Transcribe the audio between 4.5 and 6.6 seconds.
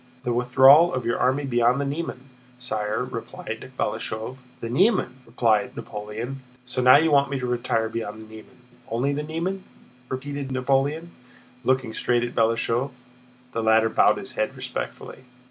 "The Niemen?" repeated Napoleon.